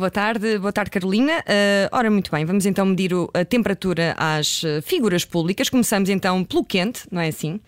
[0.00, 1.40] Boa tarde, boa tarde Carolina.
[1.40, 5.68] Uh, ora, muito bem, vamos então medir o- a temperatura às uh, figuras públicas.
[5.68, 7.60] Começamos então pelo quente, não é assim?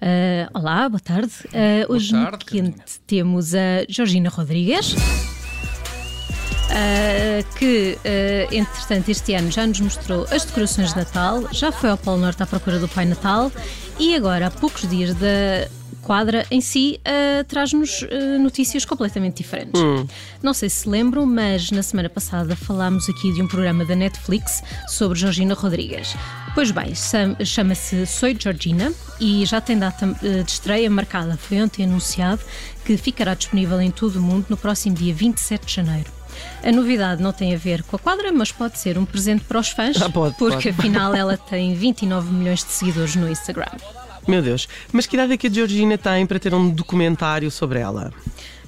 [0.00, 1.30] Ah, olá, boa tarde.
[1.52, 4.94] Ah, hoje tarde, no quente temos a Georgina Rodrigues.
[6.70, 11.90] ah, que, ah, entretanto, este ano já nos mostrou as decorações de Natal, já foi
[11.90, 13.52] ao Polo Norte à procura do Pai Natal
[13.98, 15.68] e agora, há poucos dias da
[16.08, 19.78] quadra em si, ah, traz-nos ah, notícias completamente diferentes.
[20.42, 24.62] Não sei se lembram, mas na semana passada falámos aqui de um programa da Netflix
[24.88, 26.16] sobre Georgina Rodrigues.
[26.54, 26.92] Pois bem,
[27.44, 31.36] chama-se Soy Georgina e já tem data eh, de estreia marcada.
[31.36, 32.40] Foi ontem anunciado
[32.86, 36.10] que ficará disponível em todo o mundo no próximo dia 27 de janeiro.
[36.64, 39.58] A novidade não tem a ver com a quadra, mas pode ser um presente para
[39.60, 40.88] os fãs, Ah, pode, porque pode.
[40.88, 43.66] afinal ela tem 29 milhões de seguidores no Instagram.
[44.28, 47.78] Meu Deus, mas que idade é que a Georgina tem para ter um documentário sobre
[47.78, 48.12] ela?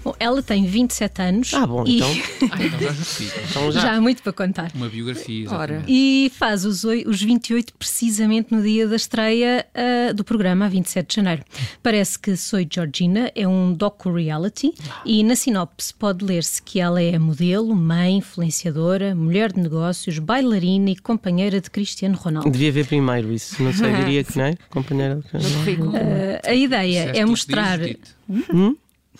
[0.02, 2.10] Bom, ela tem 27 anos Ah, bom, e então.
[2.52, 3.42] Ah, então já.
[3.50, 3.80] Então já.
[3.80, 4.70] já há muito para contar.
[4.74, 5.74] Uma biografia, Ora.
[5.74, 5.84] exatamente.
[5.92, 11.08] E faz os, os 28 precisamente no dia da estreia ah, do programa, a 27
[11.08, 11.42] de janeiro.
[11.82, 14.72] Parece que Soy Georgina é um docu-reality
[15.04, 20.90] e na sinopse pode ler-se que ela é modelo, mãe, influenciadora, mulher de negócios, bailarina
[20.90, 22.50] e companheira de Cristiano Ronaldo.
[22.50, 24.54] Devia ver primeiro isso, não sei, diria que não é?
[24.70, 25.20] Companheira.
[25.30, 25.92] Currículo.
[25.96, 27.78] Ah, a ideia é o que mostrar.
[27.78, 28.10] Dito.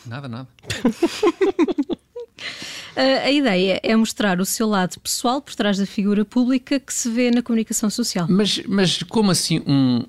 [0.07, 0.49] Nada, nada.
[2.97, 7.09] a ideia é mostrar o seu lado pessoal por trás da figura pública que se
[7.11, 8.27] vê na comunicação social.
[8.29, 10.05] Mas, mas como assim um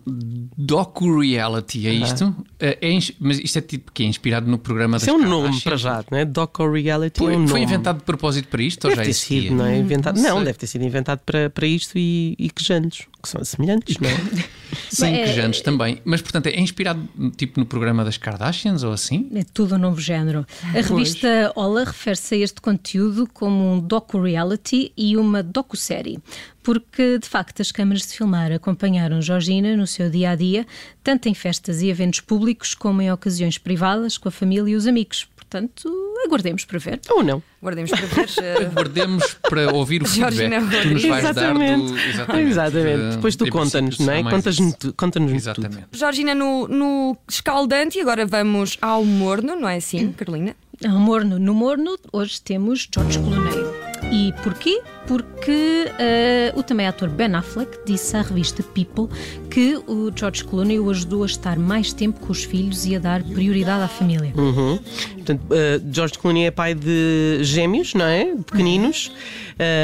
[0.57, 1.87] docu-reality?
[1.87, 2.35] É isto?
[2.59, 5.59] É, é mas isto é tipo que é inspirado no programa Isso é um nome
[5.61, 6.25] para já, não é?
[6.25, 7.49] Doco-reality é Foi, um nome.
[7.49, 9.41] foi inventado de propósito para isto ou Deve já ter existia?
[9.43, 9.77] sido, não é?
[9.77, 10.17] Inventado.
[10.19, 13.97] Não Não, deve ter sido inventado para, para isto e, e quejantes, que são semelhantes,
[13.99, 14.13] não é?
[14.89, 16.01] Sim, É- quejantes também.
[16.05, 19.29] Mas portanto é inspirado tipo no programa das Kardashians ou assim?
[19.35, 20.45] É tudo um novo género.
[20.63, 26.19] A revista Ola refere-se a este conteúdo como um docu-reality e uma docu-série,
[26.63, 30.65] porque de facto as câmaras de filmar acompanharam Georgina no seu dia a dia,
[31.03, 34.87] tanto em festas e eventos públicos como em ocasiões privadas com a família e os
[34.87, 35.27] amigos.
[35.35, 35.89] Portanto,
[36.25, 36.99] aguardemos para ver.
[37.09, 37.41] Ou não?
[37.61, 38.29] Guardemos para ver.
[38.41, 41.61] eh, Guardemos para ouvir o Georgina feedback que tu nos vais Exatamente.
[41.61, 41.99] dar do.
[42.09, 42.49] Exatamente.
[42.49, 43.01] Exatamente.
[43.01, 44.23] Eh, Depois tu conta-nos, não é?
[44.23, 45.35] Contas-nos conta-nos tudo.
[45.37, 45.87] Exatamente.
[45.91, 50.55] Georgina no, no escaldante e agora vamos ao morno, não é assim, Carolina?
[50.87, 53.80] Ao morno, no morno, hoje temos George Clooney.
[54.11, 54.81] E porquê?
[55.07, 59.07] Porque eh, o também ator Ben Affleck disse à revista People
[59.49, 62.99] que o George Clooney o ajudou a estar mais tempo com os filhos e a
[62.99, 64.33] dar prioridade à família.
[64.35, 64.77] Uhum.
[65.13, 68.35] Portanto, uh, George Clooney é pai de gêmeos, não é?
[68.45, 69.11] Pequeninos.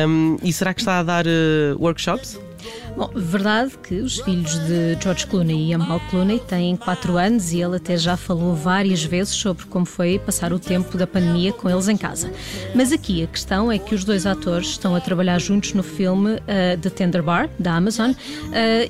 [0.05, 1.29] Um, e será que está a dar uh,
[1.79, 2.39] workshops?
[2.95, 7.61] Bom, verdade que os filhos de George Clooney e Amal Clooney têm 4 anos e
[7.61, 11.69] ele até já falou várias vezes sobre como foi passar o tempo da pandemia com
[11.69, 12.31] eles em casa.
[12.73, 16.35] Mas aqui a questão é que os dois atores estão a trabalhar juntos no filme
[16.35, 18.15] uh, The Tender Bar, da Amazon, uh,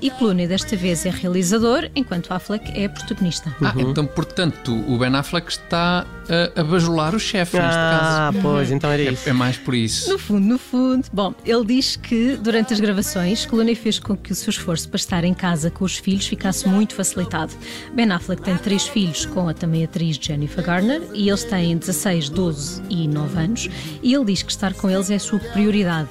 [0.02, 3.54] e Clooney desta vez é realizador, enquanto Affleck é protagonista.
[3.62, 8.40] Ah, então, portanto, o Ben Affleck está a, a bajular o chefe neste Ah, caso.
[8.42, 9.28] pois, então era isso.
[9.28, 10.10] É, é mais por isso.
[10.10, 11.08] No fundo, no fundo.
[11.12, 14.98] Bom, ele diz que durante as gravações, Clooney fez com que o seu esforço para
[14.98, 17.54] estar em casa com os filhos ficasse muito facilitado.
[17.94, 22.30] Ben Affleck tem três filhos com a também atriz Jennifer Garner e eles têm 16,
[22.30, 23.70] 12 e 9 anos
[24.04, 26.10] e ele diz que estar com eles é a sua prioridade.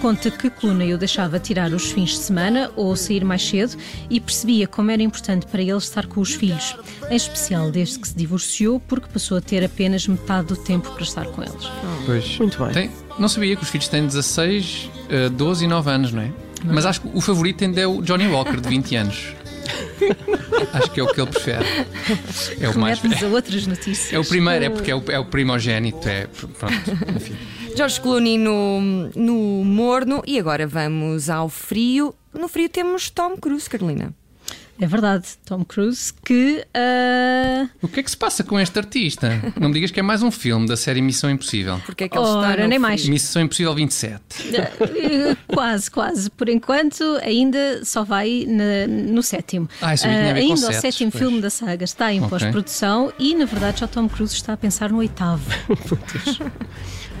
[0.00, 3.76] Conta que Clooney o deixava tirar os fins de semana ou sair mais cedo
[4.08, 6.76] e percebia como era importante para ele estar com os filhos,
[7.10, 11.02] em especial desde que se divorciou porque passou a ter apenas metade do tempo para
[11.02, 11.70] estar com eles.
[12.04, 12.38] Pois.
[12.38, 12.72] Muito bem.
[12.72, 16.30] Tem- não sabia que os filhos têm 16, eh, 12 e 9 anos, não é?
[16.64, 19.34] Mas acho que o favorito ainda é o Johnny Walker, de 20 anos.
[20.72, 21.64] acho que é o que ele prefere.
[22.60, 23.00] É o mais.
[23.22, 24.12] A outras notícias.
[24.12, 26.08] É o primeiro, é porque é o, é o primogénito.
[26.08, 26.74] É, pronto,
[27.14, 27.36] enfim.
[27.76, 28.80] Jorge Clooney no,
[29.14, 32.14] no morno e agora vamos ao frio.
[32.32, 34.14] No frio temos Tom Cruise, Carolina.
[34.78, 39.30] É verdade, Tom Cruise, que ah, O que é que se passa com este artista?
[39.58, 41.80] Não me digas que é mais um filme da série Missão Impossível.
[41.86, 43.08] Porque é que ele está Ora, no nem mais.
[43.08, 44.22] Missão Impossível 27.
[44.54, 46.28] eh, quase, quase.
[46.30, 49.66] Por enquanto, ainda só vai na- no sétimo.
[49.80, 51.22] Ah, eu sabia que tinha a ver com ainda o setes, sétimo pois.
[51.24, 52.28] filme da saga está em Ok.
[52.28, 55.42] pós-produção e, na verdade, já Tom Cruise está a pensar no oitavo.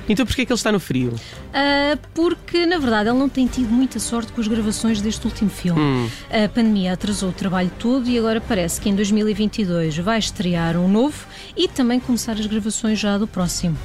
[0.08, 1.10] Então porquê é que ele está no frio?
[1.10, 5.50] Uh, porque, na verdade, ele não tem tido muita sorte com as gravações deste último
[5.50, 5.80] filme.
[5.80, 6.08] Hum.
[6.30, 10.88] A pandemia atrasou o trabalho todo e agora parece que em 2022 vai estrear um
[10.88, 11.26] novo
[11.56, 13.76] e também começar as gravações já do próximo.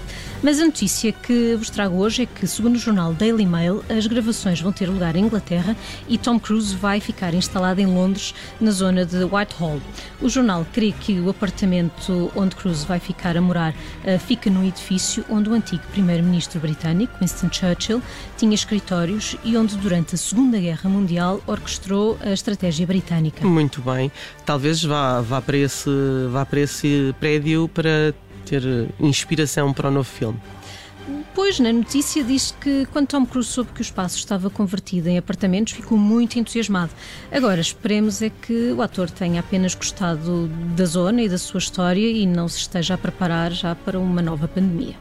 [0.44, 4.08] Mas a notícia que vos trago hoje é que, segundo o jornal Daily Mail, as
[4.08, 5.78] gravações vão ter lugar em Inglaterra
[6.08, 9.80] e Tom Cruise vai ficar instalado em Londres, na zona de Whitehall.
[10.20, 14.68] O jornal crê que o apartamento onde Cruise vai ficar a morar uh, fica num
[14.68, 18.02] edifício onde o antigo primeiro-ministro britânico, Winston Churchill,
[18.36, 23.46] tinha escritórios e onde, durante a Segunda Guerra Mundial, orquestrou a estratégia britânica.
[23.46, 24.12] Muito bem.
[24.44, 25.90] Talvez vá, vá, para, esse,
[26.32, 28.12] vá para esse prédio para
[28.60, 30.38] ter inspiração para o novo filme.
[31.34, 35.18] Pois, na notícia diz que quando Tom Cruise soube que o espaço estava convertido em
[35.18, 36.92] apartamentos, ficou muito entusiasmado.
[37.32, 42.08] Agora, esperemos é que o ator tenha apenas gostado da zona e da sua história
[42.08, 44.96] e não se esteja a preparar já para uma nova pandemia.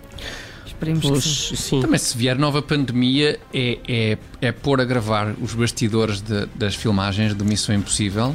[0.66, 1.56] Esperemos Pois, que sim.
[1.56, 1.80] sim.
[1.82, 6.74] Também, se vier nova pandemia, é, é, é pôr a gravar os bastidores de- das
[6.74, 8.34] filmagens do Missão Impossível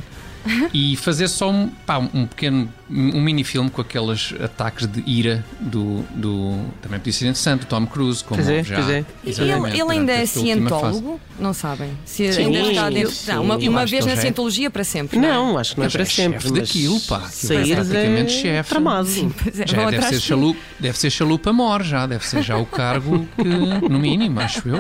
[0.74, 6.04] e fazer só um, pá, um pequeno, um mini-filme com aqueles ataques de ira do.
[6.16, 8.76] do também podia ser interessante, do Tom Cruise, como Pois é, já.
[8.76, 9.06] pois é.
[9.26, 11.20] Ele, ele ainda é cientólogo?
[11.40, 11.92] Não sabem?
[12.06, 13.12] Se Sim, ainda está dentro.
[13.12, 13.32] sim.
[13.32, 15.18] Não, uma, uma vez na já é- cientologia para sempre.
[15.20, 15.32] não é?
[15.32, 16.40] Não, acho que não é já para é sempre.
[16.42, 17.20] chefe mas daquilo, pá.
[17.30, 18.70] Sair é praticamente é chefe.
[18.70, 19.10] tramado.
[19.44, 22.66] Pois é, Já deve ser, chalupa, deve ser chalupa mor já, deve ser já o
[22.66, 23.44] cargo que,
[23.90, 24.78] no mínimo, acho eu.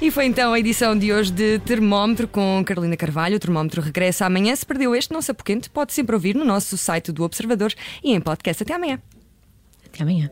[0.00, 3.36] E foi então a edição de hoje de Termómetro com Carolina Carvalho.
[3.36, 4.54] O Termómetro regressa amanhã.
[4.54, 8.12] Se perdeu este, não se apoquente, pode sempre ouvir no nosso site do Observador e
[8.12, 8.62] em podcast.
[8.62, 9.00] Até amanhã.
[9.84, 10.30] Até amanhã.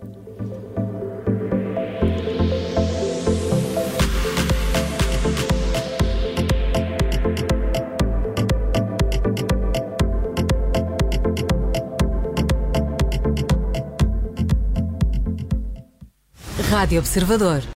[16.70, 17.62] Rádio Observador.